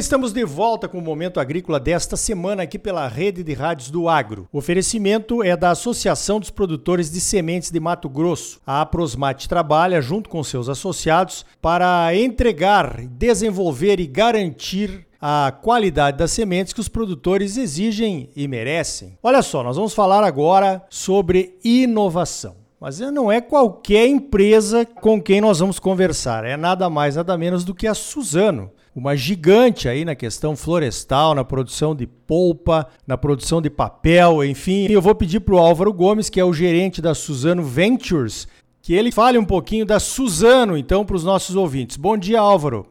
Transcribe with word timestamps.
estamos 0.00 0.32
de 0.32 0.46
volta 0.46 0.88
com 0.88 0.96
o 0.96 1.02
Momento 1.02 1.38
Agrícola 1.38 1.78
desta 1.78 2.16
semana 2.16 2.62
aqui 2.62 2.78
pela 2.78 3.06
Rede 3.06 3.44
de 3.44 3.52
Rádios 3.52 3.90
do 3.90 4.08
Agro. 4.08 4.48
O 4.50 4.56
oferecimento 4.56 5.42
é 5.42 5.54
da 5.54 5.72
Associação 5.72 6.40
dos 6.40 6.48
Produtores 6.48 7.10
de 7.10 7.20
Sementes 7.20 7.70
de 7.70 7.78
Mato 7.78 8.08
Grosso. 8.08 8.62
A 8.66 8.80
Aprosmate 8.80 9.46
trabalha 9.46 10.00
junto 10.00 10.30
com 10.30 10.42
seus 10.42 10.70
associados 10.70 11.44
para 11.60 12.16
entregar, 12.16 13.06
desenvolver 13.08 14.00
e 14.00 14.06
garantir 14.06 15.06
a 15.20 15.52
qualidade 15.60 16.16
das 16.16 16.30
sementes 16.30 16.72
que 16.72 16.80
os 16.80 16.88
produtores 16.88 17.58
exigem 17.58 18.30
e 18.34 18.48
merecem. 18.48 19.18
Olha 19.22 19.42
só, 19.42 19.62
nós 19.62 19.76
vamos 19.76 19.92
falar 19.92 20.24
agora 20.24 20.82
sobre 20.88 21.58
inovação. 21.62 22.56
Mas 22.80 22.98
não 23.00 23.30
é 23.30 23.42
qualquer 23.42 24.06
empresa 24.06 24.86
com 24.86 25.20
quem 25.20 25.42
nós 25.42 25.58
vamos 25.58 25.78
conversar, 25.78 26.46
é 26.46 26.56
nada 26.56 26.88
mais, 26.88 27.16
nada 27.16 27.36
menos 27.36 27.64
do 27.64 27.74
que 27.74 27.86
a 27.86 27.92
Suzano 27.92 28.70
uma 28.94 29.16
gigante 29.16 29.88
aí 29.88 30.04
na 30.04 30.14
questão 30.14 30.56
florestal, 30.56 31.34
na 31.34 31.44
produção 31.44 31.94
de 31.94 32.06
polpa, 32.06 32.88
na 33.06 33.16
produção 33.16 33.62
de 33.62 33.70
papel, 33.70 34.44
enfim. 34.44 34.86
Eu 34.90 35.00
vou 35.00 35.14
pedir 35.14 35.40
para 35.40 35.54
o 35.54 35.58
Álvaro 35.58 35.92
Gomes, 35.92 36.28
que 36.28 36.40
é 36.40 36.44
o 36.44 36.52
gerente 36.52 37.00
da 37.00 37.14
Suzano 37.14 37.62
Ventures, 37.62 38.48
que 38.82 38.94
ele 38.94 39.12
fale 39.12 39.38
um 39.38 39.44
pouquinho 39.44 39.86
da 39.86 40.00
Suzano, 40.00 40.76
então, 40.76 41.04
para 41.04 41.16
os 41.16 41.24
nossos 41.24 41.54
ouvintes. 41.54 41.96
Bom 41.96 42.16
dia, 42.16 42.40
Álvaro. 42.40 42.86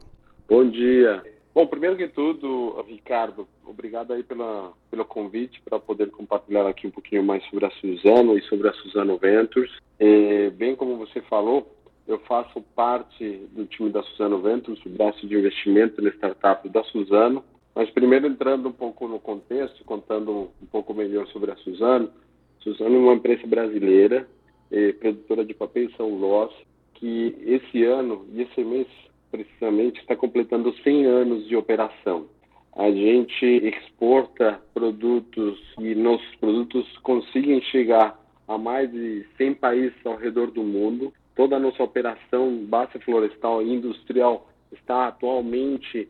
Bom 0.48 0.68
dia. 0.68 1.22
Bom, 1.54 1.66
primeiro 1.66 1.96
que 1.96 2.08
tudo, 2.08 2.84
Ricardo, 2.88 3.46
obrigado 3.66 4.12
aí 4.12 4.22
pela, 4.22 4.72
pelo 4.90 5.04
convite 5.04 5.60
para 5.64 5.78
poder 5.78 6.10
compartilhar 6.10 6.66
aqui 6.66 6.86
um 6.86 6.90
pouquinho 6.90 7.22
mais 7.24 7.44
sobre 7.46 7.66
a 7.66 7.70
Suzano 7.72 8.38
e 8.38 8.42
sobre 8.42 8.68
a 8.68 8.72
Suzano 8.72 9.18
Ventures. 9.18 9.70
É, 9.98 10.50
bem 10.50 10.76
como 10.76 10.96
você 10.96 11.20
falou, 11.22 11.68
eu 12.10 12.18
faço 12.20 12.60
parte 12.74 13.48
do 13.52 13.64
time 13.66 13.90
da 13.90 14.02
Suzano 14.02 14.40
Ventures, 14.40 14.84
o 14.84 14.88
braço 14.88 15.26
de 15.26 15.36
investimento 15.36 16.02
na 16.02 16.10
startup 16.10 16.68
da 16.68 16.82
Suzano. 16.84 17.44
Mas 17.74 17.88
primeiro 17.90 18.26
entrando 18.26 18.68
um 18.68 18.72
pouco 18.72 19.06
no 19.06 19.20
contexto, 19.20 19.84
contando 19.84 20.50
um 20.60 20.66
pouco 20.66 20.92
melhor 20.92 21.26
sobre 21.28 21.52
a 21.52 21.56
Suzano. 21.56 22.10
Suzano 22.58 22.96
é 22.96 22.98
uma 22.98 23.14
empresa 23.14 23.46
brasileira, 23.46 24.28
eh, 24.72 24.92
produtora 24.92 25.44
de 25.44 25.54
papel 25.54 25.84
e 25.84 25.96
celulose, 25.96 26.54
que 26.94 27.36
esse 27.46 27.84
ano, 27.84 28.26
e 28.32 28.42
esse 28.42 28.62
mês 28.64 28.88
precisamente, 29.30 30.00
está 30.00 30.16
completando 30.16 30.74
100 30.82 31.06
anos 31.06 31.46
de 31.46 31.56
operação. 31.56 32.26
A 32.76 32.90
gente 32.90 33.46
exporta 33.46 34.60
produtos 34.74 35.58
e 35.78 35.94
nossos 35.94 36.34
produtos 36.36 36.86
conseguem 36.98 37.60
chegar 37.62 38.18
a 38.46 38.58
mais 38.58 38.90
de 38.90 39.24
100 39.36 39.54
países 39.54 39.94
ao 40.04 40.16
redor 40.16 40.50
do 40.50 40.62
mundo 40.62 41.12
toda 41.40 41.56
a 41.56 41.58
nossa 41.58 41.82
operação 41.82 42.66
base 42.66 42.98
florestal 42.98 43.62
e 43.62 43.72
industrial 43.72 44.46
está 44.70 45.08
atualmente 45.08 46.06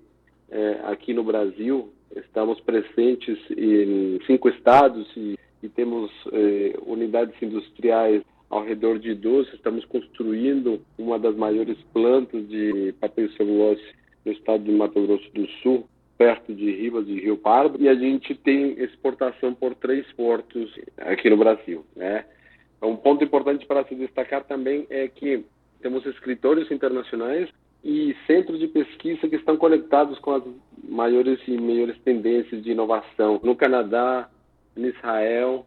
é, 0.51 0.81
aqui 0.83 1.15
no 1.15 1.23
Brasil. 1.23 1.93
Estamos 2.17 2.61
presentes 2.63 3.39
em 3.57 4.19
cinco 4.27 4.49
estados 4.49 5.09
e, 5.17 5.39
e 5.63 5.69
temos 5.69 6.11
é, 6.33 6.77
unidades 6.85 7.41
industriais 7.41 8.25
ao 8.49 8.65
redor 8.65 8.99
de 8.99 9.15
12. 9.15 9.55
Estamos 9.55 9.85
construindo 9.85 10.81
uma 10.99 11.17
das 11.17 11.37
maiores 11.37 11.79
plantas 11.93 12.49
de 12.49 12.93
papel 13.01 13.31
celulose 13.35 13.85
no 14.25 14.33
estado 14.33 14.65
de 14.65 14.73
Mato 14.73 15.01
Grosso 15.01 15.31
do 15.33 15.47
Sul, 15.63 15.89
perto 16.19 16.53
de 16.53 16.73
Ribas 16.73 17.07
e 17.07 17.21
Rio 17.21 17.37
Pardo. 17.37 17.81
E 17.81 17.89
a 17.89 17.95
gente 17.95 18.35
tem 18.35 18.73
exportação 18.83 19.55
por 19.55 19.77
três 19.77 20.05
portos 20.15 20.75
aqui 20.99 21.31
no 21.31 21.37
Brasil, 21.37 21.87
né? 21.95 22.25
Um 22.83 22.97
ponto 22.97 23.23
importante 23.23 23.67
para 23.67 23.85
se 23.85 23.95
destacar 23.95 24.45
também 24.45 24.87
é 24.89 25.07
que 25.09 25.45
temos 25.81 26.05
escritórios 26.07 26.71
internacionais 26.71 27.49
e 27.85 28.15
centros 28.27 28.59
de 28.59 28.69
pesquisa 28.69 29.29
que 29.29 29.37
estão 29.37 29.57
conectados 29.57 30.19
com 30.19 30.33
as 30.33 30.43
maiores 30.85 31.39
e 31.47 31.53
melhores 31.53 31.99
tendências 32.03 32.63
de 32.63 32.73
inovação. 32.73 33.41
No 33.43 33.55
Canadá, 33.55 34.29
em 34.77 34.87
Israel, 34.87 35.67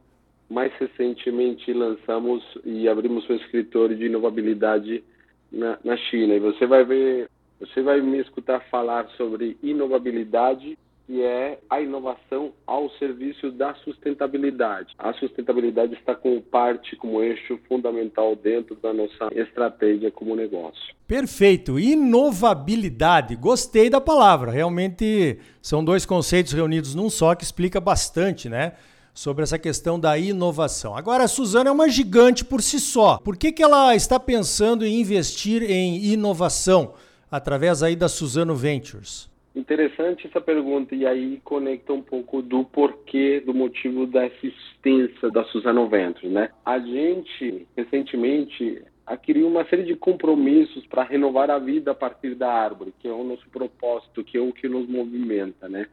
mais 0.49 0.71
recentemente 0.73 1.73
lançamos 1.73 2.43
e 2.63 2.87
abrimos 2.87 3.27
um 3.29 3.35
escritório 3.35 3.95
de 3.95 4.05
inovabilidade 4.05 5.03
na, 5.51 5.77
na 5.83 5.97
China. 5.97 6.33
E 6.35 6.39
você 6.39 6.65
vai 6.65 6.83
ver, 6.83 7.29
você 7.59 7.81
vai 7.81 8.01
me 8.01 8.19
escutar 8.19 8.59
falar 8.69 9.07
sobre 9.17 9.57
inovabilidade 9.61 10.77
que 11.05 11.21
é 11.21 11.59
a 11.69 11.81
inovação 11.81 12.53
ao 12.65 12.89
serviço 12.91 13.51
da 13.51 13.73
sustentabilidade. 13.75 14.93
A 14.97 15.13
sustentabilidade 15.13 15.93
está 15.95 16.15
como 16.15 16.41
parte, 16.41 16.95
como 16.95 17.21
eixo 17.21 17.59
fundamental 17.67 18.35
dentro 18.35 18.75
da 18.75 18.93
nossa 18.93 19.29
estratégia 19.33 20.09
como 20.09 20.35
negócio. 20.35 20.93
Perfeito. 21.05 21.77
Inovabilidade. 21.77 23.35
Gostei 23.35 23.89
da 23.89 23.99
palavra. 23.99 24.51
Realmente 24.51 25.37
são 25.61 25.83
dois 25.83 26.05
conceitos 26.05 26.53
reunidos 26.53 26.95
num 26.95 27.09
só 27.09 27.35
que 27.35 27.43
explica 27.43 27.81
bastante, 27.81 28.47
né? 28.47 28.73
Sobre 29.13 29.43
essa 29.43 29.59
questão 29.59 29.99
da 29.99 30.17
inovação. 30.17 30.95
Agora, 30.95 31.25
a 31.25 31.27
Suzana 31.27 31.69
é 31.69 31.73
uma 31.73 31.87
gigante 31.87 32.43
por 32.43 32.63
si 32.63 32.79
só. 32.79 33.19
Por 33.19 33.37
que, 33.37 33.51
que 33.51 33.61
ela 33.61 33.95
está 33.95 34.19
pensando 34.19 34.83
em 34.85 34.99
investir 34.99 35.61
em 35.69 36.03
inovação 36.05 36.95
através 37.29 37.83
aí 37.83 37.95
da 37.95 38.09
Suzano 38.09 38.55
Ventures? 38.55 39.31
Interessante 39.55 40.25
essa 40.25 40.41
pergunta 40.41 40.95
e 40.95 41.05
aí 41.05 41.39
conecta 41.43 41.93
um 41.93 42.01
pouco 42.01 42.41
do 42.41 42.63
porquê, 42.63 43.39
do 43.39 43.53
motivo 43.53 44.07
da 44.07 44.25
existência 44.25 45.29
da 45.29 45.43
Suzano 45.45 45.87
Ventures, 45.87 46.31
né? 46.31 46.49
A 46.65 46.79
gente 46.79 47.67
recentemente 47.77 48.81
adquiriu 49.05 49.47
uma 49.47 49.63
série 49.65 49.83
de 49.83 49.95
compromissos 49.95 50.87
para 50.87 51.03
renovar 51.03 51.51
a 51.51 51.59
vida 51.59 51.91
a 51.91 51.95
partir 51.95 52.33
da 52.33 52.51
árvore, 52.51 52.93
que 52.99 53.07
é 53.07 53.11
o 53.11 53.23
nosso 53.23 53.47
propósito, 53.49 54.23
que 54.23 54.37
é 54.37 54.41
o 54.41 54.51
que 54.51 54.67
nos 54.67 54.87
movimenta, 54.87 55.69
né? 55.69 55.87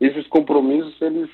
Esses 0.00 0.26
compromissos 0.28 1.00
eles 1.02 1.28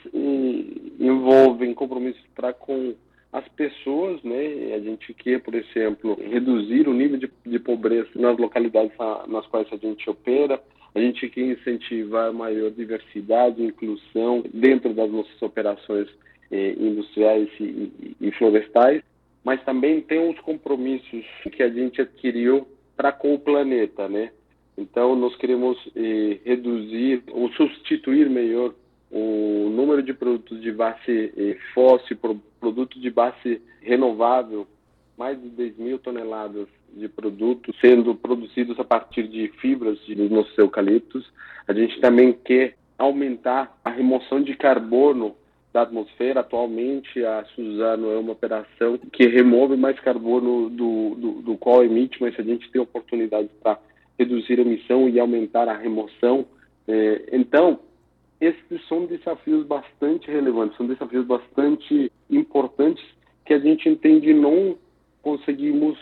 envolvem 0.98 1.72
compromissos 1.72 2.22
para 2.34 2.52
com 2.52 2.94
as 3.32 3.46
pessoas, 3.50 4.20
né? 4.24 4.74
A 4.74 4.80
gente 4.80 5.14
quer, 5.14 5.40
por 5.40 5.54
exemplo, 5.54 6.18
reduzir 6.20 6.88
o 6.88 6.94
nível 6.94 7.16
de, 7.16 7.30
de 7.46 7.58
pobreza 7.60 8.08
nas 8.16 8.36
localidades 8.36 8.92
nas 9.28 9.46
quais 9.46 9.68
a 9.72 9.76
gente 9.76 10.10
opera 10.10 10.60
a 10.94 11.00
gente 11.00 11.28
quer 11.28 11.42
incentivar 11.42 12.32
maior 12.32 12.70
diversidade 12.70 13.62
inclusão 13.62 14.42
dentro 14.52 14.92
das 14.92 15.10
nossas 15.10 15.40
operações 15.40 16.08
eh, 16.50 16.74
industriais 16.78 17.48
e, 17.60 18.16
e, 18.20 18.30
florestais, 18.32 19.02
mas 19.44 19.62
também 19.64 20.00
tem 20.00 20.28
os 20.28 20.38
compromissos 20.40 21.24
que 21.52 21.62
a 21.62 21.68
gente 21.68 22.00
adquiriu 22.00 22.66
para 22.96 23.12
com 23.12 23.34
o 23.34 23.38
planeta, 23.38 24.08
né? 24.08 24.32
Então, 24.76 25.14
nós 25.14 25.36
queremos 25.36 25.78
eh, 25.94 26.38
reduzir 26.44 27.22
ou 27.30 27.50
substituir 27.52 28.28
melhor 28.28 28.74
o 29.10 29.68
número 29.70 30.02
de 30.02 30.12
produtos 30.12 30.60
de 30.60 30.72
base 30.72 31.32
eh, 31.36 31.56
fóssil, 31.74 32.16
produtos 32.58 33.00
de 33.00 33.10
base 33.10 33.60
renovável, 33.80 34.66
mais 35.20 35.38
de 35.38 35.50
10 35.50 35.76
mil 35.76 35.98
toneladas 35.98 36.66
de 36.94 37.06
produtos 37.06 37.76
sendo 37.78 38.14
produzidos 38.14 38.80
a 38.80 38.84
partir 38.84 39.28
de 39.28 39.48
fibras 39.60 39.98
dos 40.06 40.30
nossos 40.30 40.56
eucaliptos. 40.56 41.30
A 41.68 41.74
gente 41.74 42.00
também 42.00 42.32
quer 42.32 42.74
aumentar 42.96 43.78
a 43.84 43.90
remoção 43.90 44.42
de 44.42 44.56
carbono 44.56 45.36
da 45.74 45.82
atmosfera. 45.82 46.40
Atualmente, 46.40 47.22
a 47.22 47.44
Suzano 47.54 48.10
é 48.10 48.16
uma 48.16 48.32
operação 48.32 48.96
que 49.12 49.26
remove 49.26 49.76
mais 49.76 50.00
carbono 50.00 50.70
do, 50.70 51.14
do, 51.14 51.42
do 51.42 51.58
qual 51.58 51.84
emite, 51.84 52.16
mas 52.18 52.34
a 52.38 52.42
gente 52.42 52.70
tem 52.70 52.80
oportunidade 52.80 53.50
para 53.62 53.78
reduzir 54.18 54.58
a 54.58 54.62
emissão 54.62 55.06
e 55.06 55.20
aumentar 55.20 55.68
a 55.68 55.76
remoção. 55.76 56.46
É, 56.88 57.28
então, 57.30 57.78
esses 58.40 58.88
são 58.88 59.04
desafios 59.04 59.66
bastante 59.66 60.30
relevantes, 60.30 60.78
são 60.78 60.86
desafios 60.86 61.26
bastante 61.26 62.10
importantes 62.30 63.04
que 63.44 63.52
a 63.52 63.58
gente 63.58 63.86
entende 63.86 64.32
não 64.32 64.78
conseguimos 65.22 65.98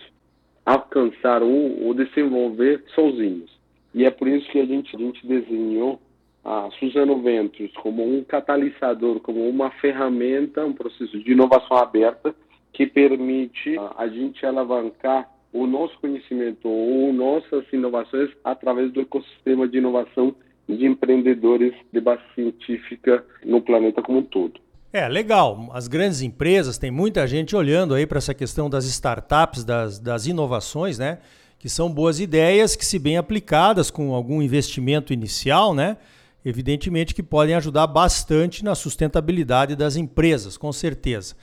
alcançar 0.65 1.43
ou, 1.43 1.87
ou 1.87 1.95
desenvolver 1.95 2.85
sozinhos. 2.95 3.51
E 3.95 4.05
é 4.05 4.11
por 4.11 4.29
isso 4.29 4.49
que 4.51 4.61
a 4.61 4.67
gente, 4.67 4.95
a 4.95 4.99
gente 4.99 5.27
desenhou 5.27 6.01
a 6.45 6.71
Suzano 6.79 7.21
Ventures 7.23 7.73
como 7.75 8.05
um 8.05 8.23
catalisador, 8.23 9.21
como 9.21 9.49
uma 9.49 9.71
ferramenta, 9.71 10.65
um 10.65 10.73
processo 10.73 11.19
de 11.19 11.33
inovação 11.33 11.77
aberta 11.77 12.35
que 12.73 12.87
permite 12.87 13.77
a, 13.79 14.03
a 14.03 14.09
gente 14.09 14.45
alavancar 14.45 15.29
o 15.53 15.67
nosso 15.67 15.99
conhecimento 15.99 16.69
ou 16.69 17.13
nossas 17.13 17.65
inovações 17.73 18.31
através 18.45 18.93
do 18.93 19.01
ecossistema 19.01 19.67
de 19.67 19.79
inovação 19.79 20.35
de 20.69 20.87
empreendedores 20.87 21.75
de 21.91 22.01
base 22.01 22.23
científica 22.35 23.25
no 23.45 23.63
planeta 23.63 24.03
como 24.03 24.19
um 24.19 24.23
todo. 24.23 24.61
É, 24.93 25.07
legal. 25.07 25.69
As 25.73 25.87
grandes 25.87 26.23
empresas, 26.23 26.79
tem 26.79 26.91
muita 26.91 27.27
gente 27.27 27.55
olhando 27.55 27.95
aí 27.95 28.07
para 28.07 28.19
essa 28.19 28.33
questão 28.33 28.71
das 28.71 28.85
startups, 28.87 29.65
das, 29.65 29.99
das 29.99 30.27
inovações, 30.27 30.99
né? 30.99 31.19
Que 31.59 31.69
são 31.69 31.91
boas 31.91 32.21
ideias 32.21 32.75
que, 32.75 32.87
se 32.87 32.99
bem 32.99 33.19
aplicadas 33.19 33.91
com 33.91 34.15
algum 34.15 34.41
investimento 34.41 35.13
inicial, 35.13 35.75
né? 35.75 35.97
Evidentemente 36.45 37.15
que 37.15 37.23
podem 37.23 37.55
ajudar 37.55 37.87
bastante 37.87 38.65
na 38.65 38.75
sustentabilidade 38.75 39.77
das 39.77 39.97
empresas, 39.97 40.57
com 40.57 40.73
certeza. 40.73 41.35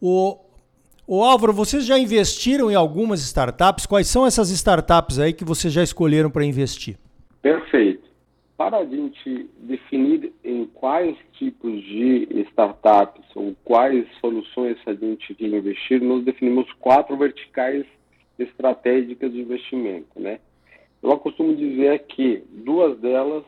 O, 0.00 0.36
o 1.06 1.22
Álvaro, 1.22 1.52
vocês 1.52 1.86
já 1.86 1.98
investiram 1.98 2.70
em 2.70 2.74
algumas 2.74 3.20
startups? 3.20 3.86
Quais 3.86 4.08
são 4.08 4.26
essas 4.26 4.50
startups 4.50 5.18
aí 5.18 5.32
que 5.32 5.44
vocês 5.44 5.72
já 5.72 5.82
escolheram 5.82 6.28
para 6.28 6.44
investir? 6.44 6.98
Perfeito. 7.40 7.95
Para 8.56 8.78
a 8.78 8.84
gente 8.84 9.50
definir 9.58 10.32
em 10.42 10.64
quais 10.66 11.16
tipos 11.32 11.82
de 11.82 12.26
startups 12.48 13.24
ou 13.34 13.54
quais 13.64 14.06
soluções 14.20 14.78
a 14.86 14.94
gente 14.94 15.34
quer 15.34 15.48
investir, 15.48 16.00
nós 16.00 16.24
definimos 16.24 16.70
quatro 16.80 17.16
verticais 17.16 17.84
estratégicas 18.38 19.32
de 19.32 19.40
investimento, 19.40 20.18
né? 20.18 20.40
Eu 21.02 21.18
costumo 21.18 21.54
dizer 21.54 22.04
que 22.06 22.42
duas 22.50 22.98
delas, 22.98 23.44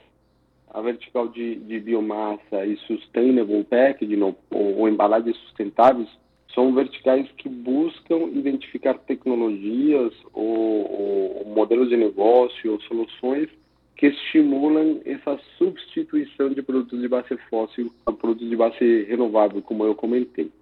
a 0.70 0.81
vertical 0.82 1.28
de, 1.28 1.56
de 1.56 1.81
biomassa 1.81 2.66
e 2.66 2.76
sustainable 2.87 3.64
packaging 3.64 4.20
ou, 4.22 4.37
ou 4.50 4.88
embalagens 4.88 5.37
sustentáveis, 5.38 6.08
são 6.54 6.75
verticais 6.75 7.26
que 7.38 7.49
buscam 7.49 8.28
identificar 8.32 8.94
tecnologias 8.94 10.12
ou, 10.32 11.44
ou 11.44 11.44
modelos 11.46 11.88
de 11.88 11.96
negócio 11.96 12.72
ou 12.72 12.81
soluções 12.82 13.49
que 13.98 14.06
estimulam 14.06 15.00
essa 15.04 15.36
substituição 15.58 16.50
de 16.50 16.62
produtos 16.62 17.00
de 17.00 17.08
base 17.08 17.36
fóssil 17.50 17.92
a 18.06 18.12
produtos 18.12 18.48
de 18.48 18.56
base 18.56 19.02
renovável, 19.02 19.60
como 19.60 19.84
eu 19.84 19.92
comentei. 19.92 20.52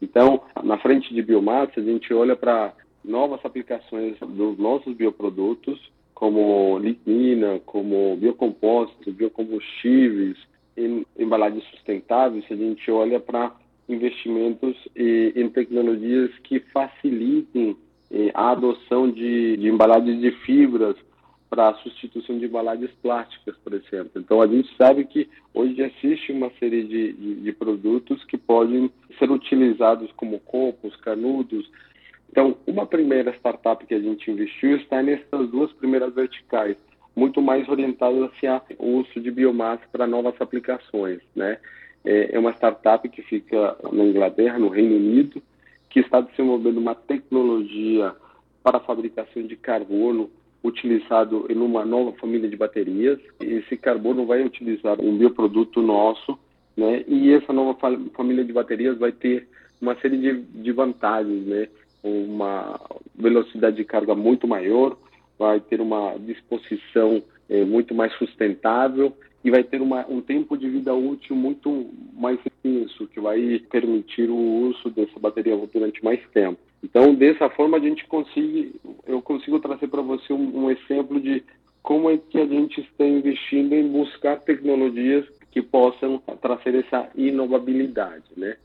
Então, 0.00 0.40
na 0.62 0.78
frente 0.78 1.12
de 1.12 1.20
biomassa, 1.20 1.80
a 1.80 1.82
gente 1.82 2.14
olha 2.14 2.36
para 2.36 2.72
novas 3.04 3.44
aplicações 3.44 4.16
dos 4.20 4.56
nossos 4.56 4.94
bioprodutos, 4.94 5.90
como 6.14 6.78
lignina, 6.78 7.60
como 7.66 8.16
biocompostos, 8.16 9.12
biocombustíveis, 9.12 10.38
em 10.76 11.04
embalagens 11.18 11.64
sustentáveis, 11.70 12.44
a 12.48 12.54
gente 12.54 12.88
olha 12.92 13.18
para 13.18 13.52
investimentos 13.88 14.76
em 14.94 15.48
tecnologias 15.48 16.30
que 16.44 16.60
facilitem 16.72 17.76
eh, 18.10 18.30
a 18.32 18.52
adoção 18.52 19.10
de, 19.10 19.56
de 19.56 19.68
embalagens 19.68 20.20
de 20.20 20.30
fibras 20.30 20.96
para 21.54 21.68
a 21.68 21.74
substituição 21.74 22.36
de 22.36 22.46
embalagens 22.46 22.90
plásticas, 23.00 23.56
por 23.58 23.72
exemplo. 23.74 24.10
Então, 24.16 24.42
a 24.42 24.46
gente 24.48 24.76
sabe 24.76 25.04
que 25.04 25.30
hoje 25.54 25.80
existe 25.80 26.32
uma 26.32 26.50
série 26.58 26.82
de, 26.82 27.12
de, 27.12 27.34
de 27.42 27.52
produtos 27.52 28.24
que 28.24 28.36
podem 28.36 28.90
ser 29.20 29.30
utilizados 29.30 30.10
como 30.16 30.40
copos, 30.40 30.96
canudos. 30.96 31.70
Então, 32.28 32.56
uma 32.66 32.84
primeira 32.86 33.30
startup 33.36 33.86
que 33.86 33.94
a 33.94 34.00
gente 34.00 34.28
investiu 34.28 34.76
está 34.78 35.00
nessas 35.00 35.48
duas 35.48 35.72
primeiras 35.74 36.12
verticais, 36.12 36.76
muito 37.14 37.40
mais 37.40 37.68
orientada 37.68 38.26
hacia 38.26 38.60
o 38.76 38.98
uso 38.98 39.20
de 39.20 39.30
biomassa 39.30 39.84
para 39.92 40.08
novas 40.08 40.34
aplicações, 40.40 41.20
né? 41.36 41.58
É, 42.04 42.34
é 42.34 42.38
uma 42.38 42.50
startup 42.50 43.08
que 43.08 43.22
fica 43.22 43.76
na 43.92 44.02
Inglaterra, 44.02 44.58
no 44.58 44.68
Reino 44.68 44.96
Unido, 44.96 45.40
que 45.88 46.00
está 46.00 46.20
desenvolvendo 46.20 46.78
uma 46.78 46.96
tecnologia 46.96 48.12
para 48.60 48.78
a 48.78 48.80
fabricação 48.80 49.46
de 49.46 49.54
carbono 49.54 50.28
utilizado 50.64 51.46
em 51.50 51.56
uma 51.56 51.84
nova 51.84 52.12
família 52.12 52.48
de 52.48 52.56
baterias. 52.56 53.20
Esse 53.38 53.76
carbono 53.76 54.24
vai 54.24 54.42
utilizar 54.42 54.98
um 54.98 55.16
bioproduto 55.16 55.82
nosso, 55.82 56.38
né? 56.74 57.04
E 57.06 57.30
essa 57.32 57.52
nova 57.52 57.78
família 58.14 58.42
de 58.42 58.52
baterias 58.52 58.98
vai 58.98 59.12
ter 59.12 59.46
uma 59.80 59.94
série 59.96 60.16
de, 60.16 60.40
de 60.40 60.72
vantagens, 60.72 61.46
né? 61.46 61.68
Uma 62.02 62.80
velocidade 63.14 63.76
de 63.76 63.84
carga 63.84 64.14
muito 64.14 64.48
maior, 64.48 64.96
vai 65.38 65.60
ter 65.60 65.80
uma 65.80 66.16
disposição 66.18 67.22
é, 67.48 67.64
muito 67.64 67.94
mais 67.94 68.12
sustentável 68.14 69.12
e 69.44 69.50
vai 69.50 69.62
ter 69.62 69.82
uma, 69.82 70.06
um 70.08 70.22
tempo 70.22 70.56
de 70.56 70.68
vida 70.68 70.94
útil 70.94 71.36
muito 71.36 71.90
mais 72.14 72.38
intenso, 72.46 73.06
que 73.08 73.20
vai 73.20 73.58
permitir 73.70 74.30
o 74.30 74.36
uso 74.36 74.88
dessa 74.90 75.20
bateria 75.20 75.54
durante 75.72 76.02
mais 76.02 76.20
tempo. 76.32 76.58
Então, 76.84 77.14
dessa 77.14 77.48
forma, 77.48 77.78
a 77.78 77.80
gente 77.80 78.06
consegue, 78.06 78.78
eu 79.06 79.22
consigo 79.22 79.58
trazer 79.58 79.88
para 79.88 80.02
você 80.02 80.34
um, 80.34 80.64
um, 80.64 80.70
exemplo 80.70 81.18
de 81.18 81.42
como 81.82 82.10
é 82.10 82.18
que 82.18 82.38
a 82.38 82.46
gente 82.46 82.78
está 82.82 83.06
investindo 83.06 83.72
em 83.72 83.88
buscar 83.88 84.38
tecnologias 84.40 85.24
que 85.50 85.62
possam 85.62 86.22
trazer 86.42 86.74
essa 86.74 87.08
inovabilidade, 87.14 88.24
né? 88.36 88.56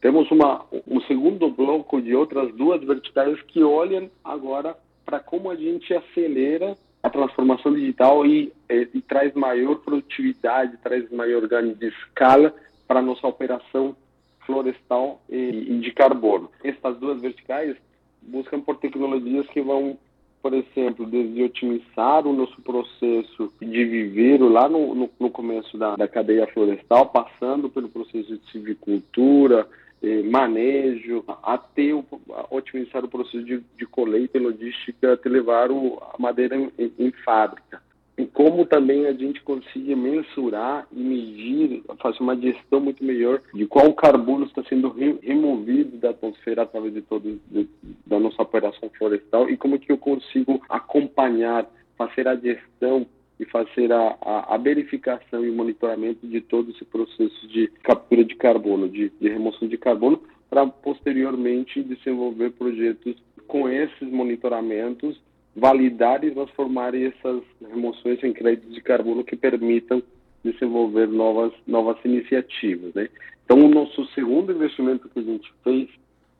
Temos 0.00 0.30
uma, 0.30 0.64
um 0.86 1.00
segundo 1.02 1.50
bloco 1.50 2.00
de 2.00 2.14
outras 2.14 2.54
duas 2.54 2.80
verticais 2.84 3.42
que 3.42 3.64
olham 3.64 4.08
agora 4.22 4.76
para 5.04 5.18
como 5.18 5.50
a 5.50 5.56
gente 5.56 5.92
acelera 5.92 6.76
a 7.02 7.10
transformação 7.10 7.74
digital 7.74 8.24
e, 8.24 8.52
e, 8.70 8.88
e 8.94 9.02
traz 9.02 9.34
maior 9.34 9.76
produtividade, 9.76 10.78
traz 10.82 11.10
maior 11.10 11.44
ganho 11.48 11.74
de 11.74 11.88
escala 11.88 12.54
para 12.86 13.02
nossa 13.02 13.26
operação 13.26 13.96
florestal 14.46 15.20
e, 15.28 15.78
de 15.80 15.92
carbono. 15.92 16.50
Essas 16.62 16.96
duas 16.98 17.20
verticais 17.20 17.76
buscam 18.22 18.60
por 18.60 18.76
tecnologias 18.78 19.46
que 19.48 19.60
vão, 19.60 19.98
por 20.42 20.54
exemplo, 20.54 21.06
desde 21.06 21.42
otimizar 21.42 22.26
o 22.26 22.32
nosso 22.32 22.60
processo 22.62 23.52
de 23.60 23.84
viveiro 23.84 24.48
lá 24.48 24.68
no, 24.68 24.94
no, 24.94 25.10
no 25.18 25.30
começo 25.30 25.76
da, 25.76 25.96
da, 25.96 26.08
cadeia 26.08 26.46
florestal, 26.48 27.06
passando 27.06 27.68
pelo 27.68 27.88
processo 27.88 28.36
de 28.36 28.50
silvicultura, 28.50 29.68
eh, 30.02 30.22
manejo, 30.22 31.24
até 31.42 31.92
o, 31.92 32.04
otimizar 32.50 33.04
o 33.04 33.08
processo 33.08 33.44
de, 33.44 33.62
de 33.76 33.86
colheita 33.86 34.38
e 34.38 34.40
logística, 34.40 35.12
até 35.12 35.28
levar 35.28 35.70
o, 35.70 35.98
a 36.14 36.16
madeira 36.18 36.56
em, 36.56 36.70
em 36.98 37.10
fábrica 37.24 37.83
e 38.16 38.26
como 38.26 38.64
também 38.64 39.06
a 39.06 39.12
gente 39.12 39.42
consiga 39.42 39.96
mensurar 39.96 40.86
e 40.92 41.00
medir, 41.00 41.82
fazer 42.00 42.20
uma 42.20 42.36
gestão 42.36 42.80
muito 42.80 43.02
melhor 43.04 43.42
de 43.52 43.66
qual 43.66 43.92
carbono 43.92 44.46
está 44.46 44.62
sendo 44.64 44.88
re 44.88 45.18
removido 45.20 45.96
da 45.96 46.10
atmosfera 46.10 46.62
através 46.62 46.94
de 46.94 47.02
todo 47.02 47.40
de, 47.50 47.68
da 48.06 48.20
nossa 48.20 48.40
operação 48.40 48.88
florestal 48.96 49.50
e 49.50 49.56
como 49.56 49.78
que 49.78 49.90
eu 49.90 49.98
consigo 49.98 50.62
acompanhar, 50.68 51.66
fazer 51.98 52.28
a 52.28 52.36
gestão 52.36 53.04
e 53.40 53.44
fazer 53.46 53.92
a, 53.92 54.16
a, 54.20 54.54
a 54.54 54.58
verificação 54.58 55.44
e 55.44 55.50
monitoramento 55.50 56.24
de 56.24 56.40
todo 56.40 56.70
esse 56.70 56.84
processo 56.84 57.48
de 57.48 57.66
captura 57.82 58.24
de 58.24 58.36
carbono, 58.36 58.88
de, 58.88 59.10
de 59.20 59.28
remoção 59.28 59.66
de 59.66 59.76
carbono, 59.76 60.22
para 60.48 60.64
posteriormente 60.68 61.82
desenvolver 61.82 62.50
projetos 62.50 63.16
com 63.48 63.68
esses 63.68 64.08
monitoramentos 64.08 65.20
validar 65.56 66.24
e 66.24 66.30
transformar 66.30 66.94
essas 66.94 67.42
remoções 67.70 68.22
em 68.22 68.32
créditos 68.32 68.74
de 68.74 68.80
carbono 68.80 69.24
que 69.24 69.36
permitam 69.36 70.02
desenvolver 70.42 71.08
novas 71.08 71.52
novas 71.66 71.96
iniciativas, 72.04 72.92
né? 72.94 73.08
Então, 73.44 73.64
o 73.64 73.68
nosso 73.68 74.06
segundo 74.14 74.52
investimento 74.52 75.08
que 75.08 75.18
a 75.18 75.22
gente 75.22 75.52
fez 75.62 75.88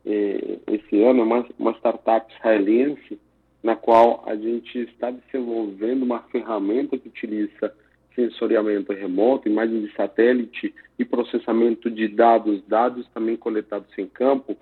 eh, 0.05 0.59
esse 0.67 1.03
ano 1.03 1.21
é 1.21 1.23
uma, 1.23 1.45
uma 1.57 1.71
startup 1.73 2.31
israelense 2.33 3.19
na 3.63 3.75
qual 3.75 4.23
a 4.27 4.35
gente 4.35 4.79
está 4.79 5.11
desenvolvendo 5.11 6.03
uma 6.03 6.19
ferramenta 6.31 6.97
que 6.97 7.07
utiliza 7.07 7.73
sensoriamento 8.15 8.93
remoto, 8.93 9.49
imagem 9.49 9.81
de 9.81 9.91
satélite 9.93 10.73
e 10.97 11.03
processamento 11.03 11.89
de 11.89 12.07
dados, 12.07 12.61
dados 12.67 13.07
também 13.13 13.35
coletados 13.35 13.89
em 13.97 14.07
campo, 14.07 14.55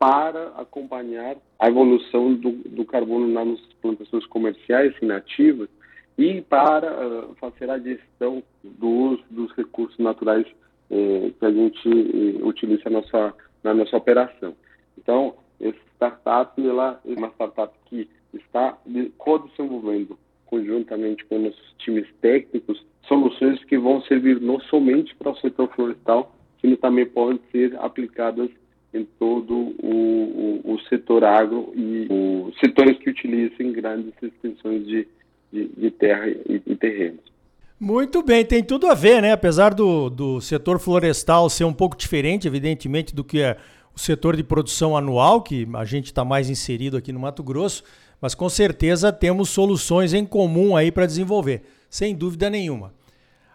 para 0.00 0.48
acompanhar 0.56 1.36
a 1.58 1.68
evolução 1.68 2.32
do, 2.32 2.52
do 2.52 2.86
carbono 2.86 3.28
nas 3.28 3.60
plantações 3.82 4.24
comerciais 4.24 4.94
e 5.02 5.04
nativas 5.04 5.68
e 6.16 6.40
para 6.40 6.90
uh, 6.90 7.34
fazer 7.34 7.70
a 7.70 7.78
gestão 7.78 8.42
dos 8.64 9.52
recursos 9.56 9.98
naturais 9.98 10.46
eh, 10.90 11.30
que 11.38 11.46
a 11.46 11.50
gente 11.52 11.88
eh, 11.88 12.44
utiliza 12.44 12.90
na 12.90 13.00
nossa, 13.00 13.34
na 13.62 13.72
nossa 13.72 13.96
operação. 13.96 14.56
Então, 14.98 15.34
essa 15.60 15.78
startup 15.94 16.68
ela 16.68 17.00
é 17.06 17.12
uma 17.12 17.28
startup 17.28 17.72
que 17.86 18.08
está 18.34 18.76
co-desenvolvendo 19.16 20.18
conjuntamente 20.46 21.24
com 21.26 21.38
nossos 21.38 21.74
times 21.78 22.06
técnicos 22.20 22.84
soluções 23.06 23.62
que 23.64 23.78
vão 23.78 24.02
servir 24.02 24.40
não 24.40 24.58
somente 24.60 25.14
para 25.14 25.30
o 25.30 25.36
setor 25.36 25.68
florestal, 25.74 26.34
que 26.58 26.76
também 26.76 27.06
podem 27.06 27.40
ser 27.52 27.76
aplicadas 27.80 28.50
em 28.92 29.06
todo 29.18 29.54
o, 29.54 30.60
o, 30.64 30.74
o 30.74 30.80
setor 30.88 31.24
agro 31.24 31.72
e 31.74 32.06
os 32.10 32.58
setores 32.58 32.98
que 32.98 33.10
utilizam 33.10 33.72
grandes 33.72 34.12
extensões 34.20 34.86
de, 34.86 35.06
de, 35.52 35.68
de 35.68 35.90
terra 35.90 36.28
e, 36.28 36.62
e 36.66 36.76
terrenos. 36.76 37.30
Muito 37.78 38.22
bem, 38.22 38.44
tem 38.44 38.62
tudo 38.62 38.88
a 38.88 38.94
ver, 38.94 39.22
né? 39.22 39.32
Apesar 39.32 39.72
do, 39.72 40.10
do 40.10 40.40
setor 40.40 40.78
florestal 40.78 41.48
ser 41.48 41.64
um 41.64 41.72
pouco 41.72 41.96
diferente, 41.96 42.46
evidentemente, 42.46 43.14
do 43.14 43.24
que 43.24 43.40
é 43.40 43.56
o 43.94 43.98
setor 43.98 44.36
de 44.36 44.44
produção 44.44 44.96
anual, 44.96 45.40
que 45.40 45.66
a 45.74 45.84
gente 45.84 46.06
está 46.06 46.24
mais 46.24 46.50
inserido 46.50 46.96
aqui 46.96 47.10
no 47.10 47.20
Mato 47.20 47.42
Grosso, 47.42 47.82
mas 48.20 48.34
com 48.34 48.48
certeza 48.50 49.10
temos 49.10 49.48
soluções 49.48 50.12
em 50.12 50.26
comum 50.26 50.76
aí 50.76 50.92
para 50.92 51.06
desenvolver, 51.06 51.62
sem 51.88 52.14
dúvida 52.14 52.50
nenhuma. 52.50 52.92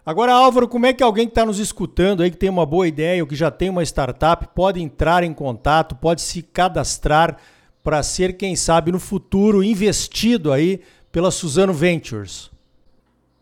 Agora, 0.06 0.32
Álvaro, 0.32 0.68
como 0.68 0.86
é 0.86 0.92
que 0.92 1.02
alguém 1.02 1.26
que 1.26 1.32
está 1.32 1.44
nos 1.44 1.58
escutando 1.58 2.22
aí, 2.22 2.30
que 2.30 2.36
tem 2.36 2.48
uma 2.48 2.64
boa 2.64 2.86
ideia 2.86 3.20
ou 3.20 3.28
que 3.28 3.34
já 3.34 3.50
tem 3.50 3.68
uma 3.68 3.82
startup, 3.82 4.46
pode 4.54 4.80
entrar 4.80 5.24
em 5.24 5.34
contato, 5.34 5.96
pode 5.96 6.22
se 6.22 6.44
cadastrar 6.44 7.40
para 7.82 8.00
ser, 8.04 8.36
quem 8.36 8.54
sabe, 8.54 8.92
no 8.92 9.00
futuro 9.00 9.64
investido 9.64 10.52
aí 10.52 10.80
pela 11.10 11.32
Suzano 11.32 11.72
Ventures? 11.72 12.52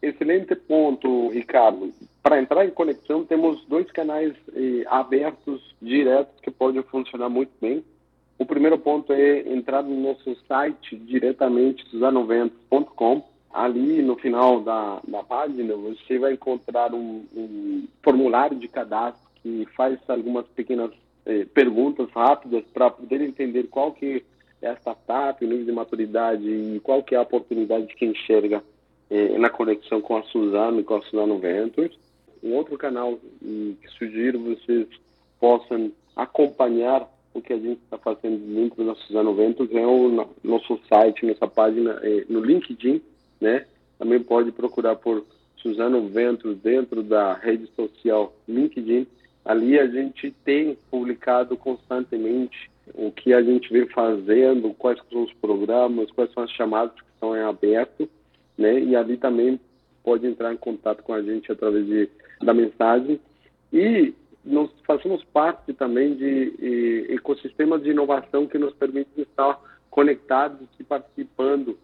Excelente 0.00 0.54
ponto, 0.54 1.28
Ricardo. 1.28 1.92
Para 2.22 2.40
entrar 2.40 2.64
em 2.64 2.70
conexão, 2.70 3.26
temos 3.26 3.62
dois 3.66 3.90
canais 3.90 4.32
eh, 4.56 4.86
abertos, 4.86 5.76
diretos, 5.82 6.40
que 6.40 6.50
podem 6.50 6.82
funcionar 6.84 7.28
muito 7.28 7.52
bem. 7.60 7.84
O 8.38 8.46
primeiro 8.46 8.78
ponto 8.78 9.12
é 9.12 9.40
entrar 9.52 9.82
no 9.82 10.00
nosso 10.00 10.34
site 10.48 10.96
diretamente, 10.96 11.84
suzanoventos.com 11.90 13.33
ali 13.54 14.02
no 14.02 14.16
final 14.16 14.60
da, 14.60 15.00
da 15.06 15.22
página 15.22 15.76
você 15.76 16.18
vai 16.18 16.32
encontrar 16.32 16.92
um, 16.92 17.24
um 17.34 17.86
formulário 18.02 18.58
de 18.58 18.66
cadastro 18.66 19.22
que 19.40 19.64
faz 19.76 19.98
algumas 20.08 20.44
pequenas 20.48 20.90
eh, 21.24 21.46
perguntas 21.54 22.10
rápidas 22.10 22.64
para 22.74 22.90
poder 22.90 23.20
entender 23.20 23.64
qual 23.64 23.92
que 23.92 24.24
é 24.60 24.68
a 24.70 24.74
startup, 24.74 25.44
o 25.44 25.48
nível 25.48 25.66
de 25.66 25.72
maturidade 25.72 26.44
e 26.44 26.80
qual 26.80 27.02
que 27.04 27.14
é 27.14 27.18
a 27.18 27.22
oportunidade 27.22 27.94
que 27.94 28.04
enxerga 28.04 28.60
eh, 29.08 29.38
na 29.38 29.48
conexão 29.48 30.00
com 30.00 30.16
a 30.16 30.22
Suzano 30.24 30.80
e 30.80 30.84
com 30.84 30.96
a 30.96 31.02
Suzano 31.02 31.38
Ventures. 31.38 31.96
Um 32.42 32.54
outro 32.54 32.76
canal 32.76 33.12
eh, 33.12 33.72
que 33.80 33.88
sugiro 33.96 34.40
vocês 34.40 34.88
possam 35.38 35.92
acompanhar 36.16 37.08
o 37.32 37.40
que 37.40 37.52
a 37.52 37.58
gente 37.58 37.80
está 37.84 37.98
fazendo 37.98 38.38
dentro 38.52 38.84
da 38.84 38.96
Suzano 38.96 39.32
Ventures 39.34 39.72
é 39.72 39.86
o 39.86 40.28
nosso 40.42 40.80
site, 40.88 41.24
nossa 41.24 41.46
página 41.46 42.00
eh, 42.02 42.24
no 42.28 42.40
LinkedIn, 42.40 43.00
né? 43.40 43.66
Também 43.98 44.22
pode 44.22 44.52
procurar 44.52 44.96
por 44.96 45.24
Suzano 45.56 46.08
Ventures 46.08 46.58
dentro 46.58 47.02
da 47.02 47.34
rede 47.34 47.66
social 47.74 48.34
LinkedIn. 48.48 49.06
Ali 49.44 49.78
a 49.78 49.86
gente 49.86 50.30
tem 50.44 50.76
publicado 50.90 51.56
constantemente 51.56 52.70
o 52.94 53.10
que 53.10 53.32
a 53.32 53.42
gente 53.42 53.72
vem 53.72 53.86
fazendo, 53.88 54.74
quais 54.74 55.00
são 55.10 55.22
os 55.22 55.32
programas, 55.34 56.10
quais 56.10 56.32
são 56.32 56.42
as 56.42 56.50
chamadas 56.50 56.94
que 57.00 57.08
estão 57.14 57.36
em 57.36 57.40
aberto, 57.40 58.08
né? 58.58 58.78
E 58.78 58.94
ali 58.94 59.16
também 59.16 59.58
pode 60.02 60.26
entrar 60.26 60.52
em 60.52 60.56
contato 60.56 61.02
com 61.02 61.14
a 61.14 61.22
gente 61.22 61.50
através 61.50 61.86
de, 61.86 62.08
da 62.42 62.52
mensagem. 62.52 63.18
E 63.72 64.14
nós 64.44 64.70
fazemos 64.86 65.24
parte 65.24 65.72
também 65.72 66.14
de 66.14 67.06
ecossistemas 67.08 67.82
de 67.82 67.90
inovação 67.90 68.46
que 68.46 68.58
nos 68.58 68.74
permitem 68.74 69.22
estar 69.22 69.58
conectados 69.90 70.68
e 70.78 70.84
participando 70.84 71.78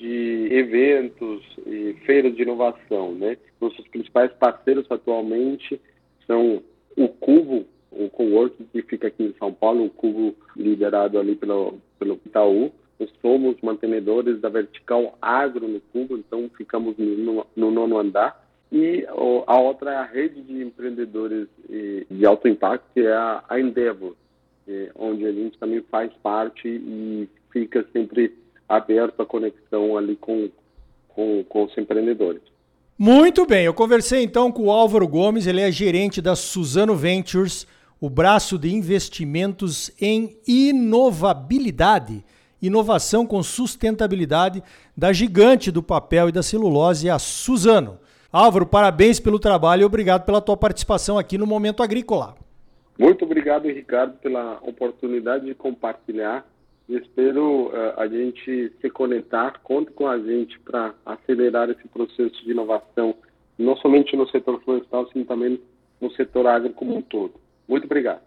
de 0.00 0.48
eventos 0.50 1.44
e 1.66 1.94
feiras 2.06 2.34
de 2.34 2.42
inovação, 2.42 3.12
né? 3.12 3.36
Nossos 3.60 3.86
principais 3.88 4.32
parceiros 4.32 4.90
atualmente 4.90 5.78
são 6.26 6.62
o 6.96 7.06
Cubo, 7.08 7.66
o 7.92 8.08
coworking 8.08 8.64
que 8.72 8.80
fica 8.82 9.08
aqui 9.08 9.24
em 9.24 9.34
São 9.38 9.52
Paulo, 9.52 9.84
o 9.84 9.90
Cubo 9.90 10.34
liderado 10.56 11.18
ali 11.18 11.36
pelo, 11.36 11.78
pelo 11.98 12.18
Itaú. 12.24 12.72
Nós 12.98 13.10
somos 13.20 13.56
mantenedores 13.62 14.40
da 14.40 14.48
vertical 14.48 15.18
agro 15.20 15.68
no 15.68 15.80
Cubo, 15.92 16.16
então 16.16 16.50
ficamos 16.56 16.96
no, 16.96 17.46
no 17.54 17.70
nono 17.70 17.98
andar 17.98 18.48
e 18.72 19.04
a 19.46 19.60
outra 19.60 19.92
é 19.92 19.96
a 19.96 20.04
rede 20.04 20.40
de 20.42 20.62
empreendedores 20.62 21.48
de 22.08 22.24
alto 22.26 22.46
impacto, 22.48 22.84
que 22.94 23.00
é 23.00 23.12
a, 23.12 23.44
Endeavor, 23.58 24.14
onde 24.94 25.26
a 25.26 25.32
gente 25.32 25.58
também 25.58 25.82
faz 25.90 26.12
parte 26.22 26.68
e 26.68 27.28
fica 27.52 27.84
sempre 27.92 28.32
aberto 28.70 29.20
a 29.20 29.26
conexão 29.26 29.98
ali 29.98 30.14
com, 30.14 30.48
com, 31.08 31.44
com 31.48 31.64
os 31.64 31.76
empreendedores. 31.76 32.40
Muito 32.96 33.44
bem, 33.44 33.64
eu 33.64 33.74
conversei 33.74 34.22
então 34.22 34.52
com 34.52 34.66
o 34.66 34.70
Álvaro 34.70 35.08
Gomes, 35.08 35.46
ele 35.46 35.60
é 35.60 35.72
gerente 35.72 36.22
da 36.22 36.36
Suzano 36.36 36.94
Ventures, 36.94 37.66
o 38.00 38.08
braço 38.08 38.56
de 38.56 38.72
investimentos 38.72 39.90
em 40.00 40.38
inovabilidade, 40.46 42.24
inovação 42.62 43.26
com 43.26 43.42
sustentabilidade 43.42 44.62
da 44.96 45.12
gigante 45.12 45.72
do 45.72 45.82
papel 45.82 46.28
e 46.28 46.32
da 46.32 46.42
celulose, 46.42 47.10
a 47.10 47.18
Suzano. 47.18 47.98
Álvaro, 48.32 48.66
parabéns 48.66 49.18
pelo 49.18 49.40
trabalho 49.40 49.82
e 49.82 49.84
obrigado 49.84 50.24
pela 50.24 50.40
tua 50.40 50.56
participação 50.56 51.18
aqui 51.18 51.36
no 51.36 51.46
Momento 51.46 51.82
Agrícola. 51.82 52.36
Muito 52.96 53.24
obrigado, 53.24 53.66
Ricardo, 53.66 54.12
pela 54.18 54.58
oportunidade 54.62 55.46
de 55.46 55.54
compartilhar. 55.54 56.46
Espero 56.90 57.68
uh, 57.68 58.00
a 58.00 58.08
gente 58.08 58.72
se 58.80 58.90
conectar, 58.90 59.60
conte 59.62 59.92
com 59.92 60.08
a 60.08 60.18
gente 60.18 60.58
para 60.60 60.92
acelerar 61.06 61.70
esse 61.70 61.86
processo 61.86 62.44
de 62.44 62.50
inovação, 62.50 63.14
não 63.56 63.76
somente 63.76 64.16
no 64.16 64.28
setor 64.28 64.60
florestal, 64.62 65.08
sim 65.12 65.22
também 65.22 65.60
no 66.00 66.10
setor 66.12 66.46
agro 66.48 66.70
como 66.70 66.96
um 66.96 67.02
todo. 67.02 67.34
Muito 67.68 67.84
obrigado. 67.84 68.22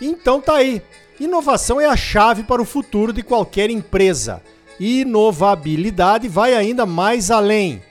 Então 0.00 0.40
tá 0.40 0.56
aí. 0.56 0.82
Inovação 1.20 1.80
é 1.80 1.86
a 1.86 1.96
chave 1.96 2.42
para 2.42 2.60
o 2.60 2.64
futuro 2.64 3.12
de 3.12 3.22
qualquer 3.22 3.70
empresa 3.70 4.42
inovabilidade 4.80 6.26
vai 6.26 6.54
ainda 6.54 6.86
mais 6.86 7.30
além. 7.30 7.82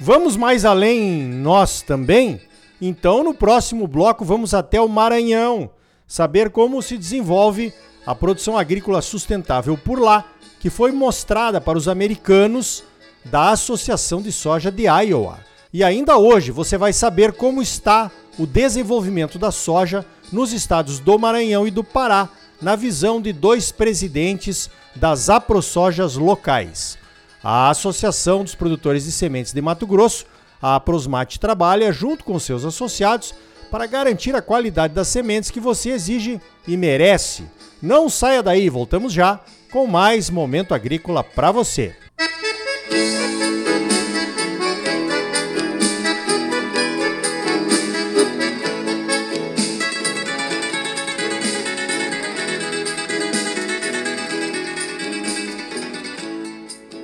Vamos 0.00 0.36
mais 0.36 0.64
além 0.64 1.22
nós 1.22 1.82
também? 1.82 2.40
Então, 2.80 3.22
no 3.22 3.34
próximo 3.34 3.86
bloco, 3.86 4.24
vamos 4.24 4.54
até 4.54 4.80
o 4.80 4.88
Maranhão 4.88 5.70
saber 6.08 6.48
como 6.48 6.80
se 6.80 6.96
desenvolve 6.96 7.72
a 8.06 8.14
produção 8.14 8.56
agrícola 8.56 9.02
sustentável 9.02 9.76
por 9.76 10.00
lá, 10.00 10.24
que 10.58 10.70
foi 10.70 10.90
mostrada 10.90 11.60
para 11.60 11.76
os 11.76 11.86
americanos 11.86 12.82
da 13.22 13.50
Associação 13.50 14.22
de 14.22 14.32
Soja 14.32 14.72
de 14.72 14.84
Iowa. 14.84 15.38
E 15.70 15.84
ainda 15.84 16.16
hoje 16.16 16.50
você 16.50 16.78
vai 16.78 16.94
saber 16.94 17.32
como 17.34 17.60
está 17.60 18.10
o 18.38 18.46
desenvolvimento 18.46 19.38
da 19.38 19.52
soja 19.52 20.06
nos 20.32 20.52
estados 20.52 20.98
do 20.98 21.18
Maranhão 21.18 21.66
e 21.66 21.70
do 21.70 21.84
Pará, 21.84 22.30
na 22.60 22.74
visão 22.74 23.20
de 23.20 23.32
dois 23.32 23.70
presidentes 23.70 24.70
das 24.96 25.28
aprosojas 25.28 26.16
locais. 26.16 26.96
A 27.44 27.68
Associação 27.68 28.42
dos 28.42 28.54
Produtores 28.54 29.04
de 29.04 29.12
Sementes 29.12 29.52
de 29.52 29.60
Mato 29.60 29.86
Grosso, 29.86 30.24
a 30.60 30.74
Aprosmate, 30.74 31.38
trabalha 31.38 31.92
junto 31.92 32.24
com 32.24 32.38
seus 32.38 32.64
associados 32.64 33.34
para 33.70 33.86
garantir 33.86 34.34
a 34.34 34.42
qualidade 34.42 34.94
das 34.94 35.08
sementes 35.08 35.50
que 35.50 35.60
você 35.60 35.90
exige 35.90 36.40
e 36.66 36.76
merece. 36.76 37.44
Não 37.80 38.08
saia 38.08 38.42
daí, 38.42 38.68
voltamos 38.68 39.12
já 39.12 39.40
com 39.70 39.86
mais 39.86 40.30
momento 40.30 40.74
agrícola 40.74 41.22
para 41.22 41.52
você. 41.52 41.94